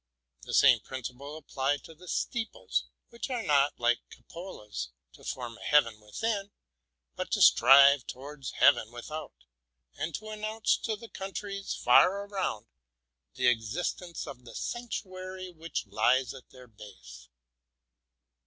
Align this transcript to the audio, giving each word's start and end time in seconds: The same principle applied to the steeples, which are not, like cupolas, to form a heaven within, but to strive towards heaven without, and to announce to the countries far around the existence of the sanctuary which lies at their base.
The 0.41 0.53
same 0.55 0.79
principle 0.79 1.37
applied 1.37 1.83
to 1.83 1.93
the 1.93 2.07
steeples, 2.07 2.85
which 3.09 3.29
are 3.29 3.43
not, 3.43 3.79
like 3.79 3.99
cupolas, 4.09 4.89
to 5.13 5.23
form 5.23 5.59
a 5.59 5.63
heaven 5.63 5.99
within, 5.99 6.49
but 7.15 7.29
to 7.33 7.39
strive 7.43 8.07
towards 8.07 8.49
heaven 8.53 8.91
without, 8.91 9.45
and 9.93 10.15
to 10.15 10.29
announce 10.31 10.75
to 10.77 10.95
the 10.95 11.07
countries 11.09 11.75
far 11.75 12.25
around 12.25 12.65
the 13.35 13.45
existence 13.45 14.25
of 14.25 14.43
the 14.43 14.55
sanctuary 14.55 15.51
which 15.51 15.85
lies 15.85 16.33
at 16.33 16.49
their 16.49 16.65
base. 16.65 17.29